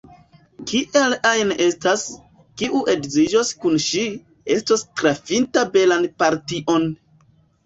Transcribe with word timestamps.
Kiel 0.69 1.11
ajn 1.31 1.51
estas, 1.65 2.05
kiu 2.61 2.81
edziĝos 2.93 3.51
kun 3.65 3.77
ŝi, 3.89 4.07
estos 4.57 4.85
trafinta 5.03 5.67
belan 5.77 6.11
partion. 6.25 6.91